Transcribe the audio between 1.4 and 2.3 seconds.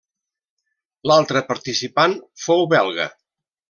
participant